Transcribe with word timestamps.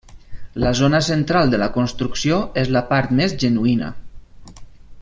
La 0.61 0.69
zona 0.79 1.01
central 1.07 1.51
de 1.51 1.59
la 1.63 1.67
construcció 1.75 2.39
és 2.63 2.73
la 2.77 2.83
part 2.93 3.13
més 3.21 3.37
genuïna. 3.45 3.93